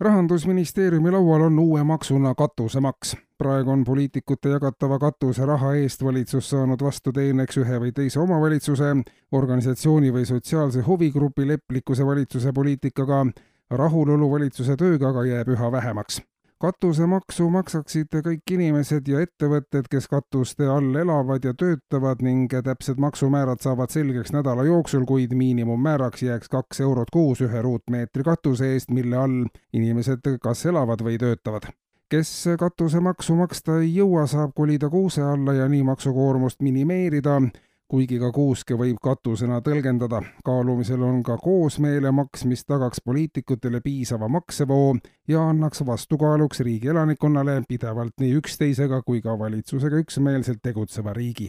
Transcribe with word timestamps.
Rahandusministeeriumi 0.00 1.10
laual 1.10 1.40
on 1.40 1.58
uue 1.58 1.84
maksuna 1.84 2.34
katusemaks. 2.34 3.16
praegu 3.38 3.70
on 3.70 3.84
poliitikute 3.84 4.48
jagatava 4.48 4.98
katuseraha 4.98 5.74
eest 5.74 6.04
valitsus 6.04 6.50
saanud 6.50 6.82
vastu 6.82 7.12
teeneks 7.12 7.56
ühe 7.56 7.80
või 7.80 7.92
teise 7.92 8.20
omavalitsuse, 8.20 8.94
organisatsiooni 9.32 10.12
või 10.12 10.24
sotsiaalse 10.24 10.80
huvigrupi 10.86 11.48
lepplikkuse 11.48 12.06
valitsuse 12.06 12.52
poliitikaga, 12.52 13.26
rahulolu 13.70 14.30
valitsuse 14.30 14.76
tööga 14.76 15.12
aga 15.12 15.24
jääb 15.24 15.52
üha 15.56 15.72
vähemaks 15.72 16.22
katusemaksu 16.62 17.48
maksaksid 17.52 18.12
kõik 18.24 18.52
inimesed 18.56 19.08
ja 19.08 19.20
ettevõtted, 19.24 19.88
kes 19.92 20.08
katuste 20.08 20.68
all 20.70 20.96
elavad 20.96 21.44
ja 21.44 21.52
töötavad 21.54 22.22
ning 22.24 22.52
täpsed 22.52 23.00
maksumäärad 23.02 23.60
saavad 23.64 23.92
selgeks 23.92 24.32
nädala 24.32 24.64
jooksul, 24.64 25.04
kuid 25.08 25.34
miinimummääraks 25.36 26.22
jääks 26.22 26.48
kaks 26.52 26.80
eurot 26.80 27.12
kuus 27.12 27.42
ühe 27.44 27.62
ruutmeetri 27.62 28.24
katuse 28.24 28.72
eest, 28.72 28.90
mille 28.90 29.16
all 29.16 29.42
inimesed 29.72 30.24
kas 30.42 30.64
elavad 30.66 31.04
või 31.04 31.18
töötavad. 31.20 31.68
Kes 32.08 32.30
katusemaksu 32.58 33.34
maksta 33.34 33.80
ei 33.82 33.90
jõua, 33.96 34.28
saab 34.30 34.52
kolida 34.54 34.88
kuuse 34.88 35.24
alla 35.26 35.56
ja 35.56 35.66
nii 35.68 35.82
maksukoormust 35.88 36.62
minimeerida 36.62 37.40
kuigi 37.88 38.18
ka 38.18 38.32
kuuske 38.32 38.74
võib 38.74 38.98
katusena 39.02 39.60
tõlgendada. 39.60 40.22
kaalumisel 40.44 41.02
on 41.02 41.22
ka 41.22 41.36
koosmeelemaks, 41.42 42.44
mis 42.44 42.64
tagaks 42.64 43.02
poliitikutele 43.04 43.80
piisava 43.80 44.28
maksevoo 44.28 44.96
ja 45.28 45.48
annaks 45.48 45.86
vastukaaluks 45.86 46.60
riigi 46.60 46.88
elanikkonnale 46.88 47.62
pidevalt 47.68 48.18
nii 48.20 48.34
üksteisega 48.40 49.02
kui 49.02 49.22
ka 49.22 49.38
valitsusega 49.38 50.02
üksmeelselt 50.02 50.62
tegutseva 50.62 51.12
riigi 51.12 51.48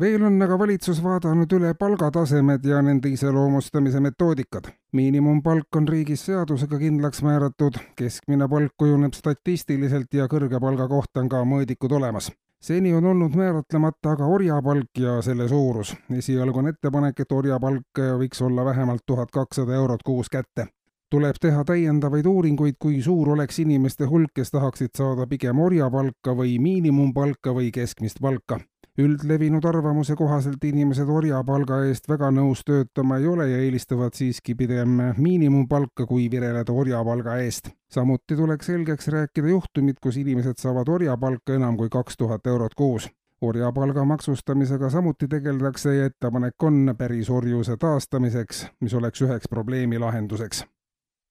veel 0.00 0.22
on 0.28 0.42
aga 0.42 0.58
valitsus 0.60 0.98
vaadanud 1.04 1.52
üle 1.56 1.72
palgatasemed 1.74 2.64
ja 2.68 2.82
nende 2.82 3.08
iseloomustamise 3.08 4.00
metoodikad. 4.00 4.72
miinimumpalk 4.92 5.76
on 5.76 5.88
riigis 5.88 6.26
seadusega 6.26 6.78
kindlaks 6.78 7.22
määratud, 7.22 7.78
keskmine 7.96 8.48
palk 8.48 8.72
kujuneb 8.76 9.14
statistiliselt 9.14 10.14
ja 10.14 10.28
kõrge 10.28 10.60
palga 10.60 10.88
kohta 10.88 11.20
on 11.20 11.28
ka 11.28 11.44
mõõdikud 11.44 11.92
olemas 11.92 12.32
seni 12.60 12.94
on 12.94 13.04
olnud 13.04 13.34
määratlemata 13.36 14.10
aga 14.10 14.26
orjapalk 14.26 14.98
ja 14.98 15.22
selle 15.22 15.48
suurus. 15.48 15.96
esialgu 16.18 16.58
on 16.58 16.68
ettepanek, 16.68 17.20
et 17.20 17.32
orjapalk 17.32 18.00
võiks 18.22 18.42
olla 18.42 18.64
vähemalt 18.64 19.02
tuhat 19.06 19.30
kakssada 19.30 19.74
eurot 19.74 20.02
kuus 20.02 20.28
kätte. 20.28 20.66
tuleb 21.10 21.36
teha 21.40 21.64
täiendavaid 21.64 22.26
uuringuid, 22.26 22.74
kui 22.78 23.02
suur 23.02 23.28
oleks 23.28 23.58
inimeste 23.58 24.04
hulk, 24.04 24.30
kes 24.34 24.50
tahaksid 24.50 24.90
saada 24.96 25.26
pigem 25.26 25.58
orjapalka 25.58 26.34
või 26.36 26.58
miinimumpalka 26.58 27.54
või 27.54 27.70
keskmist 27.70 28.20
palka 28.20 28.60
üldlevinud 28.98 29.64
arvamuse 29.68 30.14
kohaselt 30.16 30.62
inimesed 30.64 31.08
orjapalga 31.12 31.82
eest 31.84 32.08
väga 32.08 32.30
nõus 32.32 32.62
töötama 32.64 33.18
ei 33.20 33.26
ole 33.28 33.48
ja 33.50 33.58
eelistavad 33.60 34.16
siiski 34.16 34.54
pigem 34.56 34.96
miinimumpalka 35.18 36.06
kui 36.08 36.30
vireleda 36.32 36.72
orjapalga 36.72 37.36
eest. 37.44 37.68
samuti 37.92 38.36
tuleks 38.36 38.66
selgeks 38.66 39.08
rääkida 39.08 39.52
juhtumid, 39.52 40.00
kus 40.02 40.16
inimesed 40.16 40.56
saavad 40.58 40.88
orjapalka 40.88 41.54
enam 41.54 41.76
kui 41.76 41.92
kaks 41.92 42.16
tuhat 42.16 42.46
eurot 42.46 42.74
kuus 42.74 43.10
orjapalga 43.40 44.04
maksustamisega 44.04 44.90
samuti 44.90 45.28
tegeldakse 45.28 45.94
ja 45.94 46.06
ettepanek 46.06 46.62
on 46.62 46.94
pärisorjuse 46.98 47.76
taastamiseks, 47.76 48.66
mis 48.80 48.94
oleks 48.94 49.22
üheks 49.22 49.48
probleemi 49.50 49.98
lahenduseks 49.98 50.64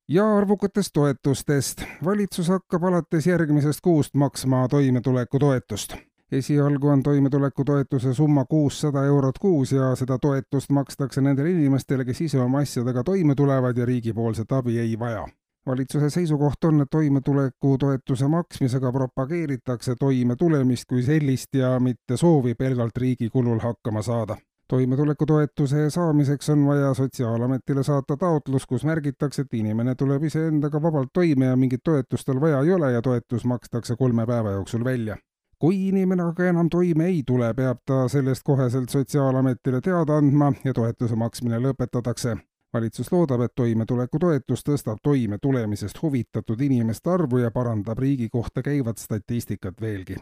ja 0.08 0.38
arvukatest 0.38 0.94
toetustest. 0.94 1.82
valitsus 2.06 2.50
hakkab 2.50 2.84
alates 2.84 3.28
järgmisest 3.28 3.82
kuust 3.82 4.14
maksma 4.14 4.68
toimetulekutoetust 4.68 5.98
esialgu 6.32 6.88
on 6.88 7.04
toimetulekutoetuse 7.04 8.14
summa 8.14 8.46
kuussada 8.46 9.06
eurot 9.06 9.38
kuus 9.40 9.72
ja 9.72 9.96
seda 9.96 10.18
toetust 10.20 10.70
makstakse 10.70 11.22
nendele 11.22 11.52
inimestele, 11.52 12.06
kes 12.06 12.22
ise 12.22 12.40
oma 12.40 12.64
asjadega 12.66 13.04
toime 13.04 13.36
tulevad 13.36 13.78
ja 13.78 13.86
riigipoolset 13.86 14.52
abi 14.52 14.80
ei 14.80 15.00
vaja. 15.00 15.28
valitsuse 15.66 16.10
seisukoht 16.10 16.64
on, 16.64 16.82
et 16.82 16.90
toimetulekutoetuse 16.92 18.28
maksmisega 18.28 18.92
propageeritakse 18.92 19.96
toimetulemist 20.00 20.86
kui 20.90 21.04
sellist 21.04 21.56
ja 21.56 21.80
mitte 21.80 22.18
soovi 22.18 22.54
pelgalt 22.56 22.98
riigi 22.98 23.30
kulul 23.30 23.60
hakkama 23.60 24.02
saada 24.02 24.38
toimetulekutoetuse 24.68 25.90
saamiseks 25.90 26.50
on 26.50 26.66
vaja 26.68 26.94
Sotsiaalametile 26.94 27.84
saata 27.84 28.18
taotlus, 28.18 28.66
kus 28.66 28.86
märgitakse, 28.86 29.42
et 29.42 29.54
inimene 29.54 29.96
tuleb 29.96 30.24
iseendaga 30.24 30.82
vabalt 30.82 31.14
toime 31.14 31.46
ja 31.46 31.56
mingit 31.56 31.84
toetust 31.84 32.26
tal 32.26 32.42
vaja 32.42 32.62
ei 32.62 32.74
ole 32.74 32.92
ja 32.92 33.02
toetus 33.02 33.46
makstakse 33.46 33.96
kolme 33.96 34.26
päeva 34.26 34.52
jooksul 34.52 34.84
välja 34.84 35.18
kui 35.60 35.88
inimene 35.88 36.24
aga 36.24 36.50
enam 36.52 36.70
toime 36.70 37.06
ei 37.06 37.24
tule, 37.28 37.54
peab 37.54 37.82
ta 37.86 38.08
sellest 38.08 38.44
koheselt 38.44 38.90
Sotsiaalametile 38.90 39.82
teada 39.82 40.18
andma 40.18 40.54
ja 40.64 40.74
toetuse 40.74 41.16
maksmine 41.16 41.60
lõpetatakse. 41.60 42.38
valitsus 42.74 43.12
loodab, 43.12 43.42
et 43.42 43.56
toimetulekutoetus 43.56 44.64
tõstab 44.68 44.98
toime 45.04 45.38
tulemisest 45.42 46.02
huvitatud 46.02 46.62
inimeste 46.62 47.10
arvu 47.10 47.38
ja 47.38 47.52
parandab 47.52 48.00
riigi 48.00 48.30
kohta 48.30 48.62
käivat 48.62 48.98
statistikat 48.98 49.82
veelgi 49.82 50.16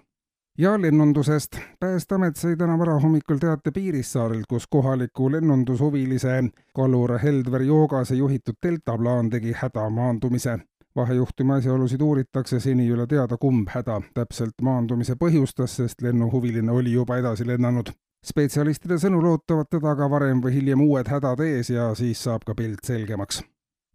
ja 0.57 0.81
lennundusest. 0.81 1.57
päästeamet 1.79 2.35
sai 2.35 2.55
täna 2.57 2.79
varahommikul 2.79 3.37
teate 3.37 3.71
Piirissaarelt, 3.71 4.45
kus 4.49 4.67
kohaliku 4.67 5.31
lennundushuvilise 5.31 6.43
kalur 6.75 7.17
Heldver 7.19 7.61
Joogase 7.61 8.15
juhitud 8.15 8.55
deltaplaan 8.63 9.29
tegi 9.29 9.53
hädamaandumise 9.55 10.59
vahejuhtumi 10.95 11.53
asjaolusid 11.53 12.01
uuritakse, 12.01 12.59
seni 12.59 12.83
ei 12.83 12.93
ole 12.93 13.07
teada, 13.07 13.37
kumb 13.37 13.69
häda 13.73 14.01
täpselt 14.13 14.61
maandumise 14.61 15.15
põhjustas, 15.15 15.77
sest 15.81 16.01
lennuhuviline 16.01 16.71
oli 16.71 16.93
juba 16.93 17.17
edasi 17.17 17.47
lennanud. 17.47 17.91
spetsialistide 18.25 18.95
sõnul 18.95 19.25
ootavad 19.27 19.67
teda 19.69 19.89
aga 19.91 20.09
varem 20.09 20.41
või 20.43 20.53
hiljem 20.53 20.81
uued 20.81 21.09
hädad 21.11 21.39
ees 21.43 21.69
ja 21.69 21.89
siis 21.95 22.23
saab 22.23 22.45
ka 22.45 22.55
pilt 22.55 22.83
selgemaks. 22.83 23.43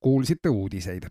kuulsite 0.00 0.48
uudiseid 0.48 1.06